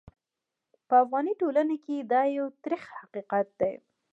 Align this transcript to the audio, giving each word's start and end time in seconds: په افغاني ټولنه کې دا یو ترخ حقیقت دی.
په 0.87 0.95
افغاني 1.03 1.33
ټولنه 1.41 1.75
کې 1.83 1.95
دا 2.11 2.21
یو 2.37 2.45
ترخ 2.63 2.83
حقیقت 2.99 3.47
دی. 3.59 3.73